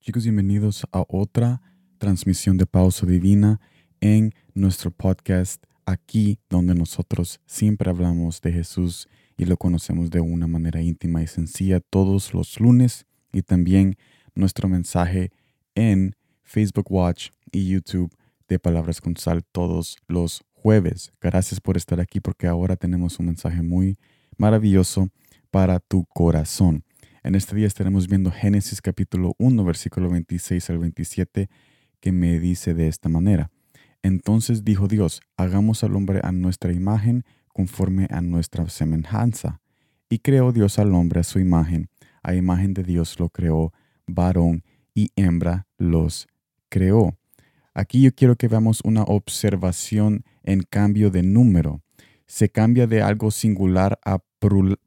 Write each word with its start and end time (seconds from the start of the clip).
Chicos, 0.00 0.22
bienvenidos 0.22 0.86
a 0.92 1.04
otra 1.08 1.60
transmisión 1.98 2.56
de 2.56 2.66
Pausa 2.66 3.04
Divina 3.04 3.60
en 4.00 4.32
nuestro 4.54 4.92
podcast, 4.92 5.62
aquí 5.86 6.38
donde 6.48 6.74
nosotros 6.74 7.40
siempre 7.46 7.90
hablamos 7.90 8.40
de 8.40 8.52
Jesús 8.52 9.08
y 9.36 9.44
lo 9.44 9.56
conocemos 9.56 10.08
de 10.10 10.20
una 10.20 10.46
manera 10.46 10.80
íntima 10.80 11.20
y 11.20 11.26
sencilla 11.26 11.80
todos 11.80 12.32
los 12.32 12.60
lunes 12.60 13.06
y 13.32 13.42
también 13.42 13.96
nuestro 14.34 14.68
mensaje 14.68 15.30
en 15.74 16.14
Facebook 16.42 16.90
Watch 16.90 17.30
y 17.50 17.68
YouTube 17.68 18.14
de 18.48 18.60
Palabras 18.60 19.00
con 19.00 19.16
Sal 19.16 19.44
todos 19.50 19.98
los 20.06 20.44
jueves. 20.54 21.12
Gracias 21.20 21.60
por 21.60 21.76
estar 21.76 22.00
aquí 22.00 22.20
porque 22.20 22.46
ahora 22.46 22.76
tenemos 22.76 23.18
un 23.18 23.26
mensaje 23.26 23.62
muy 23.62 23.98
maravilloso 24.38 25.08
para 25.50 25.80
tu 25.80 26.06
corazón. 26.06 26.84
En 27.28 27.34
este 27.34 27.54
día 27.54 27.66
estaremos 27.66 28.08
viendo 28.08 28.30
Génesis 28.30 28.80
capítulo 28.80 29.34
1, 29.36 29.62
versículo 29.62 30.08
26 30.08 30.70
al 30.70 30.78
27, 30.78 31.50
que 32.00 32.10
me 32.10 32.40
dice 32.40 32.72
de 32.72 32.88
esta 32.88 33.10
manera. 33.10 33.50
Entonces 34.02 34.64
dijo 34.64 34.88
Dios, 34.88 35.20
hagamos 35.36 35.84
al 35.84 35.94
hombre 35.94 36.20
a 36.22 36.32
nuestra 36.32 36.72
imagen, 36.72 37.24
conforme 37.48 38.06
a 38.08 38.22
nuestra 38.22 38.66
semejanza. 38.70 39.60
Y 40.08 40.20
creó 40.20 40.52
Dios 40.52 40.78
al 40.78 40.94
hombre 40.94 41.20
a 41.20 41.22
su 41.22 41.38
imagen, 41.38 41.90
a 42.22 42.34
imagen 42.34 42.72
de 42.72 42.82
Dios 42.82 43.20
lo 43.20 43.28
creó, 43.28 43.74
varón 44.06 44.64
y 44.94 45.10
hembra 45.14 45.66
los 45.76 46.28
creó. 46.70 47.18
Aquí 47.74 48.00
yo 48.00 48.14
quiero 48.14 48.36
que 48.36 48.48
veamos 48.48 48.80
una 48.84 49.02
observación 49.02 50.24
en 50.44 50.62
cambio 50.62 51.10
de 51.10 51.22
número. 51.22 51.82
Se 52.24 52.48
cambia 52.48 52.86
de 52.86 53.02
algo 53.02 53.30
singular 53.30 53.98
a 54.02 54.20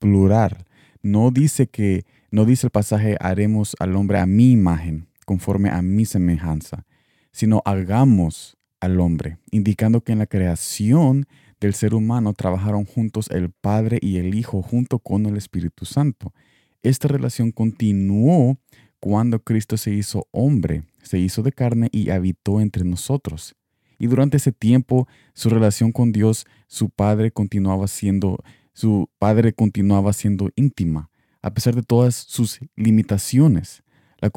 plural. 0.00 0.66
No 1.00 1.30
dice 1.30 1.68
que 1.68 2.04
no 2.34 2.44
dice 2.44 2.66
el 2.66 2.72
pasaje, 2.72 3.16
haremos 3.20 3.76
al 3.78 3.94
hombre 3.94 4.18
a 4.18 4.26
mi 4.26 4.50
imagen, 4.50 5.06
conforme 5.24 5.70
a 5.70 5.82
mi 5.82 6.04
semejanza, 6.04 6.84
sino 7.30 7.62
hagamos 7.64 8.56
al 8.80 8.98
hombre, 8.98 9.38
indicando 9.52 10.00
que 10.00 10.10
en 10.10 10.18
la 10.18 10.26
creación 10.26 11.28
del 11.60 11.74
ser 11.74 11.94
humano 11.94 12.32
trabajaron 12.32 12.86
juntos 12.86 13.30
el 13.30 13.52
Padre 13.52 14.00
y 14.02 14.16
el 14.16 14.34
Hijo 14.34 14.62
junto 14.62 14.98
con 14.98 15.26
el 15.26 15.36
Espíritu 15.36 15.84
Santo. 15.84 16.34
Esta 16.82 17.06
relación 17.06 17.52
continuó 17.52 18.58
cuando 18.98 19.38
Cristo 19.38 19.76
se 19.76 19.94
hizo 19.94 20.26
hombre, 20.32 20.82
se 21.04 21.20
hizo 21.20 21.40
de 21.44 21.52
carne 21.52 21.88
y 21.92 22.10
habitó 22.10 22.60
entre 22.60 22.82
nosotros. 22.82 23.54
Y 23.96 24.08
durante 24.08 24.38
ese 24.38 24.50
tiempo 24.50 25.06
su 25.34 25.50
relación 25.50 25.92
con 25.92 26.10
Dios, 26.10 26.46
su 26.66 26.90
Padre 26.90 27.30
continuaba 27.30 27.86
siendo 27.86 28.42
su 28.72 29.08
Padre 29.20 29.52
continuaba 29.52 30.12
siendo 30.12 30.50
íntima 30.56 31.12
a 31.44 31.52
pesar 31.52 31.74
de 31.74 31.82
todas 31.82 32.14
sus 32.14 32.58
limitaciones. 32.74 33.82
La, 34.18 34.30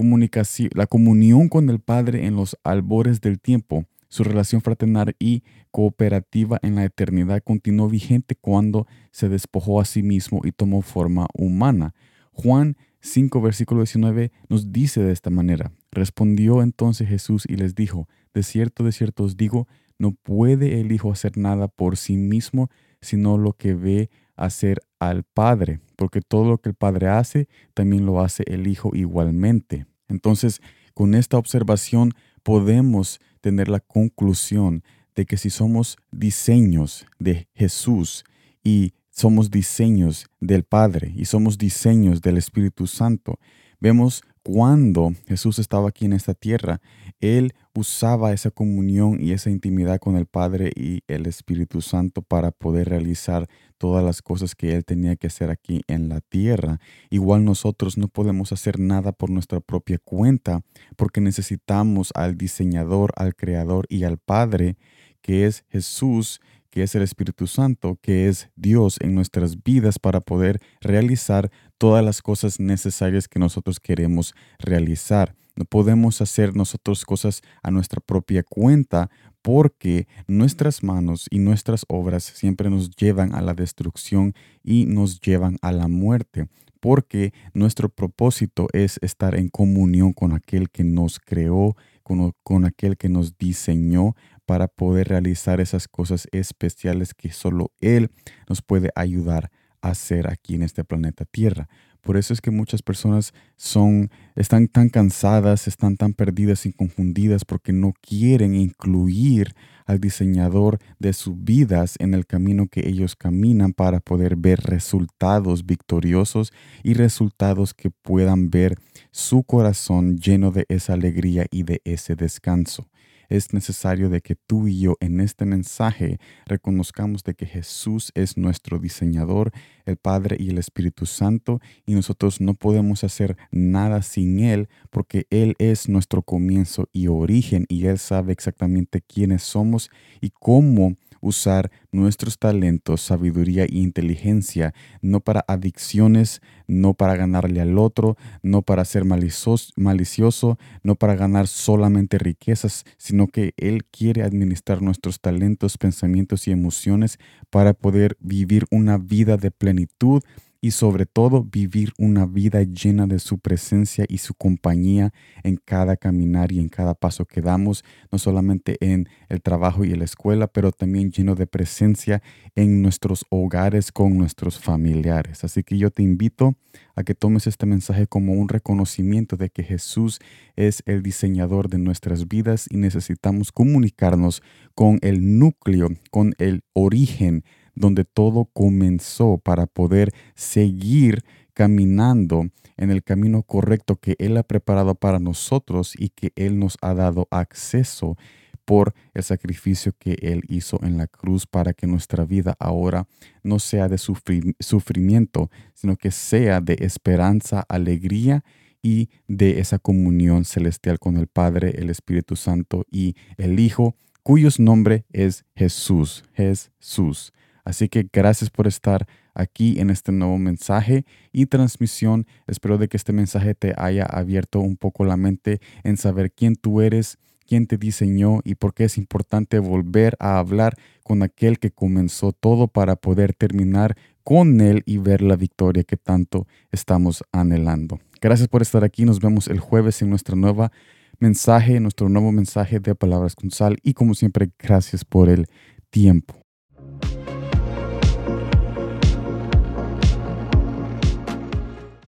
la 0.73 0.87
comunión 0.87 1.47
con 1.47 1.69
el 1.69 1.79
Padre 1.79 2.25
en 2.25 2.35
los 2.35 2.57
albores 2.65 3.21
del 3.21 3.39
tiempo, 3.39 3.85
su 4.09 4.25
relación 4.25 4.61
fraternal 4.61 5.15
y 5.17 5.43
cooperativa 5.71 6.59
en 6.61 6.75
la 6.75 6.83
eternidad 6.83 7.41
continuó 7.41 7.87
vigente 7.87 8.35
cuando 8.35 8.87
se 9.11 9.29
despojó 9.29 9.79
a 9.79 9.85
sí 9.85 10.03
mismo 10.03 10.41
y 10.43 10.51
tomó 10.51 10.81
forma 10.81 11.27
humana. 11.33 11.95
Juan 12.33 12.75
5, 12.99 13.39
versículo 13.39 13.83
19 13.83 14.33
nos 14.49 14.73
dice 14.73 15.01
de 15.01 15.13
esta 15.13 15.29
manera, 15.29 15.71
respondió 15.91 16.61
entonces 16.61 17.07
Jesús 17.07 17.45
y 17.47 17.55
les 17.55 17.73
dijo, 17.73 18.09
de 18.33 18.43
cierto, 18.43 18.83
de 18.83 18.91
cierto 18.91 19.23
os 19.23 19.37
digo, 19.37 19.65
no 19.97 20.11
puede 20.11 20.81
el 20.81 20.91
Hijo 20.91 21.13
hacer 21.13 21.37
nada 21.37 21.69
por 21.69 21.95
sí 21.95 22.17
mismo, 22.17 22.69
sino 22.99 23.37
lo 23.37 23.53
que 23.53 23.75
ve 23.75 24.09
hacer 24.35 24.81
al 24.99 25.23
Padre, 25.23 25.79
porque 25.97 26.21
todo 26.21 26.49
lo 26.49 26.59
que 26.59 26.69
el 26.69 26.75
Padre 26.75 27.09
hace, 27.09 27.49
también 27.73 28.05
lo 28.05 28.21
hace 28.21 28.43
el 28.47 28.67
Hijo 28.67 28.91
igualmente. 28.95 29.85
Entonces, 30.07 30.61
con 30.93 31.13
esta 31.13 31.37
observación 31.37 32.13
podemos 32.43 33.19
tener 33.41 33.67
la 33.67 33.81
conclusión 33.81 34.83
de 35.15 35.25
que 35.25 35.35
si 35.35 35.49
somos 35.49 35.97
diseños 36.11 37.05
de 37.19 37.49
Jesús 37.55 38.23
y 38.63 38.93
somos 39.09 39.49
diseños 39.49 40.27
del 40.39 40.63
Padre 40.63 41.11
y 41.15 41.25
somos 41.25 41.57
diseños 41.57 42.21
del 42.21 42.37
Espíritu 42.37 42.87
Santo, 42.87 43.39
vemos 43.79 44.21
cuando 44.47 45.11
Jesús 45.27 45.59
estaba 45.59 45.89
aquí 45.89 46.05
en 46.05 46.13
esta 46.13 46.33
tierra, 46.33 46.79
Él 47.19 47.53
usaba 47.73 48.31
esa 48.31 48.49
comunión 48.49 49.21
y 49.21 49.33
esa 49.33 49.49
intimidad 49.49 49.99
con 49.99 50.15
el 50.15 50.25
Padre 50.25 50.71
y 50.73 51.01
el 51.09 51.25
Espíritu 51.25 51.81
Santo 51.81 52.21
para 52.21 52.51
poder 52.51 52.87
realizar 52.87 53.49
todas 53.77 54.05
las 54.05 54.21
cosas 54.21 54.55
que 54.55 54.73
Él 54.73 54.85
tenía 54.85 55.17
que 55.17 55.27
hacer 55.27 55.49
aquí 55.49 55.81
en 55.87 56.07
la 56.07 56.21
tierra. 56.21 56.79
Igual 57.09 57.43
nosotros 57.43 57.97
no 57.97 58.07
podemos 58.07 58.53
hacer 58.53 58.79
nada 58.79 59.11
por 59.11 59.29
nuestra 59.29 59.59
propia 59.59 59.97
cuenta 59.97 60.61
porque 60.95 61.19
necesitamos 61.19 62.13
al 62.15 62.37
diseñador, 62.37 63.11
al 63.17 63.35
creador 63.35 63.85
y 63.89 64.05
al 64.05 64.17
Padre, 64.17 64.77
que 65.21 65.45
es 65.45 65.65
Jesús, 65.67 66.39
que 66.69 66.83
es 66.83 66.95
el 66.95 67.01
Espíritu 67.01 67.47
Santo, 67.47 67.97
que 68.01 68.27
es 68.27 68.49
Dios 68.55 68.97
en 69.01 69.15
nuestras 69.15 69.63
vidas 69.63 69.99
para 69.99 70.21
poder 70.21 70.59
realizar 70.81 71.51
todas 71.77 72.03
las 72.03 72.21
cosas 72.21 72.59
necesarias 72.59 73.27
que 73.27 73.39
nosotros 73.39 73.79
queremos 73.79 74.33
realizar. 74.59 75.35
No 75.55 75.65
podemos 75.65 76.21
hacer 76.21 76.55
nosotros 76.55 77.03
cosas 77.03 77.41
a 77.63 77.71
nuestra 77.71 77.99
propia 77.99 78.43
cuenta 78.43 79.09
porque 79.41 80.07
nuestras 80.27 80.83
manos 80.83 81.25
y 81.31 81.39
nuestras 81.39 81.85
obras 81.87 82.23
siempre 82.23 82.69
nos 82.69 82.91
llevan 82.95 83.33
a 83.33 83.41
la 83.41 83.53
destrucción 83.53 84.33
y 84.63 84.85
nos 84.85 85.19
llevan 85.19 85.57
a 85.61 85.71
la 85.71 85.87
muerte 85.87 86.47
porque 86.79 87.33
nuestro 87.53 87.89
propósito 87.89 88.67
es 88.71 88.99
estar 89.01 89.35
en 89.35 89.49
comunión 89.49 90.13
con 90.13 90.33
aquel 90.33 90.69
que 90.69 90.83
nos 90.83 91.19
creó, 91.19 91.75
con, 92.03 92.33
con, 92.43 92.65
aquel 92.65 92.97
que 92.97 93.09
nos 93.09 93.37
diseñó 93.37 94.15
para 94.47 94.69
poder 94.69 95.09
realizar 95.09 95.59
esas 95.59 95.89
cosas 95.89 96.27
especiales 96.31 97.13
que 97.13 97.31
solo 97.31 97.73
Él 97.81 98.09
nos 98.47 98.61
puede 98.61 98.91
ayudar 98.95 99.51
a 99.81 99.89
hacer 99.89 100.31
aquí 100.31 100.55
en 100.55 100.63
este 100.63 100.85
planeta 100.85 101.25
Tierra. 101.25 101.67
Por 101.99 102.15
eso 102.15 102.33
es 102.33 102.39
que 102.39 102.51
muchas 102.51 102.81
personas 102.81 103.33
son, 103.57 104.09
están 104.37 104.69
tan 104.69 104.87
cansadas, 104.87 105.67
están 105.67 105.97
tan 105.97 106.13
perdidas 106.13 106.65
y 106.65 106.71
confundidas 106.71 107.43
porque 107.43 107.73
no 107.73 107.91
quieren 107.99 108.55
incluir 108.55 109.53
al 109.85 109.99
diseñador 109.99 110.79
de 110.97 111.11
sus 111.11 111.35
vidas 111.43 111.95
en 111.99 112.13
el 112.13 112.25
camino 112.25 112.67
que 112.67 112.87
ellos 112.87 113.17
caminan 113.17 113.73
para 113.73 113.99
poder 113.99 114.37
ver 114.37 114.61
resultados 114.61 115.65
victoriosos 115.65 116.53
y 116.83 116.93
resultados 116.93 117.73
que 117.73 117.89
puedan 117.89 118.49
ver 118.49 118.75
su 119.11 119.43
corazón 119.43 120.17
lleno 120.17 120.51
de 120.51 120.65
esa 120.69 120.93
alegría 120.93 121.47
y 121.51 121.63
de 121.63 121.81
ese 121.83 122.15
descanso 122.15 122.87
es 123.29 123.53
necesario 123.53 124.09
de 124.09 124.21
que 124.21 124.35
tú 124.35 124.67
y 124.67 124.79
yo 124.79 124.95
en 124.99 125.19
este 125.19 125.45
mensaje 125.45 126.19
reconozcamos 126.45 127.23
de 127.23 127.33
que 127.33 127.45
Jesús 127.45 128.11
es 128.15 128.37
nuestro 128.37 128.79
diseñador, 128.79 129.51
el 129.85 129.97
Padre 129.97 130.37
y 130.39 130.49
el 130.49 130.57
Espíritu 130.57 131.05
Santo, 131.05 131.59
y 131.85 131.93
nosotros 131.93 132.41
no 132.41 132.53
podemos 132.53 133.03
hacer 133.03 133.37
nada 133.51 134.01
sin 134.01 134.39
Él 134.39 134.69
porque 134.89 135.27
Él 135.29 135.55
es 135.59 135.89
nuestro 135.89 136.21
comienzo 136.21 136.89
y 136.91 137.07
origen 137.07 137.65
y 137.69 137.85
Él 137.85 137.99
sabe 137.99 138.33
exactamente 138.33 139.01
quiénes 139.01 139.43
somos 139.43 139.89
y 140.21 140.31
cómo 140.31 140.95
usar 141.21 141.71
nuestros 141.91 142.39
talentos, 142.39 143.01
sabiduría 143.01 143.63
e 143.65 143.77
inteligencia, 143.77 144.73
no 145.01 145.19
para 145.19 145.43
adicciones, 145.47 146.41
no 146.67 146.93
para 146.93 147.15
ganarle 147.15 147.61
al 147.61 147.77
otro, 147.77 148.17
no 148.41 148.61
para 148.61 148.85
ser 148.85 149.03
malicioso, 149.05 150.57
no 150.83 150.95
para 150.95 151.15
ganar 151.15 151.47
solamente 151.47 152.17
riquezas, 152.17 152.85
sino 152.97 153.27
que 153.27 153.53
Él 153.57 153.85
quiere 153.85 154.23
administrar 154.23 154.81
nuestros 154.81 155.21
talentos, 155.21 155.77
pensamientos 155.77 156.47
y 156.47 156.51
emociones 156.51 157.19
para 157.49 157.73
poder 157.73 158.17
vivir 158.19 158.65
una 158.71 158.97
vida 158.97 159.37
de 159.37 159.51
plenitud 159.51 160.21
y 160.61 160.71
sobre 160.71 161.05
todo 161.05 161.43
vivir 161.43 161.93
una 161.97 162.25
vida 162.25 162.63
llena 162.63 163.07
de 163.07 163.19
su 163.19 163.39
presencia 163.39 164.05
y 164.07 164.19
su 164.19 164.33
compañía 164.33 165.13
en 165.43 165.57
cada 165.57 165.97
caminar 165.97 166.51
y 166.51 166.59
en 166.59 166.69
cada 166.69 166.93
paso 166.93 167.25
que 167.25 167.41
damos, 167.41 167.83
no 168.11 168.19
solamente 168.19 168.77
en 168.79 169.07
el 169.29 169.41
trabajo 169.41 169.83
y 169.83 169.95
la 169.95 170.05
escuela, 170.05 170.47
pero 170.47 170.71
también 170.71 171.11
lleno 171.11 171.35
de 171.35 171.47
presencia 171.47 172.21
en 172.55 172.81
nuestros 172.81 173.25
hogares 173.29 173.91
con 173.91 174.17
nuestros 174.17 174.59
familiares. 174.59 175.43
Así 175.43 175.63
que 175.63 175.77
yo 175.77 175.91
te 175.91 176.03
invito 176.03 176.55
a 176.95 177.03
que 177.03 177.15
tomes 177.15 177.47
este 177.47 177.65
mensaje 177.65 178.07
como 178.07 178.33
un 178.33 178.49
reconocimiento 178.49 179.37
de 179.37 179.49
que 179.49 179.63
Jesús 179.63 180.19
es 180.55 180.83
el 180.85 181.03
diseñador 181.03 181.69
de 181.69 181.77
nuestras 181.77 182.27
vidas 182.27 182.67
y 182.69 182.77
necesitamos 182.77 183.51
comunicarnos 183.51 184.41
con 184.73 184.99
el 185.01 185.39
núcleo, 185.39 185.89
con 186.11 186.33
el 186.37 186.63
origen 186.73 187.43
donde 187.77 188.05
todo 188.05 188.45
comenzó 188.45 189.37
para 189.37 189.67
poder 189.67 190.13
seguir 190.35 191.23
caminando 191.53 192.49
en 192.77 192.91
el 192.91 193.03
camino 193.03 193.43
correcto 193.43 193.95
que 193.95 194.15
Él 194.19 194.37
ha 194.37 194.43
preparado 194.43 194.95
para 194.95 195.19
nosotros 195.19 195.93
y 195.97 196.09
que 196.09 196.31
Él 196.35 196.59
nos 196.59 196.77
ha 196.81 196.93
dado 196.93 197.27
acceso 197.31 198.17
por 198.65 198.93
el 199.13 199.23
sacrificio 199.23 199.93
que 199.97 200.17
Él 200.21 200.41
hizo 200.49 200.77
en 200.83 200.97
la 200.97 201.07
cruz 201.07 201.47
para 201.47 201.73
que 201.73 201.87
nuestra 201.87 202.25
vida 202.25 202.55
ahora 202.59 203.07
no 203.41 203.59
sea 203.59 203.87
de 203.87 203.97
sufrimiento, 203.97 205.49
sino 205.73 205.95
que 205.95 206.11
sea 206.11 206.59
de 206.59 206.77
esperanza, 206.81 207.63
alegría 207.69 208.43
y 208.81 209.09
de 209.27 209.59
esa 209.59 209.79
comunión 209.79 210.45
celestial 210.45 210.99
con 210.99 211.17
el 211.17 211.27
Padre, 211.27 211.75
el 211.77 211.89
Espíritu 211.89 212.35
Santo 212.35 212.85
y 212.91 213.15
el 213.37 213.59
Hijo, 213.59 213.95
cuyos 214.21 214.59
nombre 214.59 215.05
es 215.11 215.45
Jesús, 215.55 216.25
Jesús. 216.33 217.31
Así 217.67 217.89
que 217.89 218.07
gracias 218.13 218.49
por 218.49 218.65
estar 218.65 219.05
aquí 219.33 219.81
en 219.81 219.89
este 219.89 220.13
nuevo 220.13 220.37
mensaje 220.37 221.03
y 221.33 221.47
transmisión. 221.47 222.25
Espero 222.47 222.77
de 222.77 222.87
que 222.87 222.95
este 222.95 223.11
mensaje 223.11 223.55
te 223.55 223.73
haya 223.75 224.05
abierto 224.05 224.61
un 224.61 224.77
poco 224.77 225.03
la 225.03 225.17
mente 225.17 225.59
en 225.83 225.97
saber 225.97 226.31
quién 226.31 226.55
tú 226.55 226.79
eres, 226.79 227.17
quién 227.45 227.67
te 227.67 227.77
diseñó 227.77 228.39
y 228.45 228.55
por 228.55 228.73
qué 228.73 228.85
es 228.85 228.97
importante 228.97 229.59
volver 229.59 230.15
a 230.21 230.39
hablar 230.39 230.77
con 231.03 231.23
aquel 231.23 231.59
que 231.59 231.69
comenzó 231.69 232.31
todo 232.31 232.69
para 232.69 232.95
poder 232.95 233.33
terminar 233.33 233.97
con 234.23 234.61
él 234.61 234.81
y 234.85 234.99
ver 234.99 235.21
la 235.21 235.35
victoria 235.35 235.83
que 235.83 235.97
tanto 235.97 236.47
estamos 236.71 237.21
anhelando. 237.33 237.99
Gracias 238.21 238.47
por 238.47 238.61
estar 238.61 238.85
aquí. 238.85 239.03
Nos 239.03 239.19
vemos 239.19 239.49
el 239.49 239.59
jueves 239.59 240.01
en 240.01 240.09
nuestra 240.09 240.37
nueva 240.37 240.71
mensaje, 241.19 241.81
nuestro 241.81 242.07
nuevo 242.07 242.31
mensaje 242.31 242.79
de 242.79 242.95
Palabras 242.95 243.35
con 243.35 243.51
Sal 243.51 243.77
y 243.83 243.93
como 243.93 244.13
siempre, 244.13 244.51
gracias 244.57 245.03
por 245.03 245.27
el 245.27 245.47
tiempo. 245.89 246.46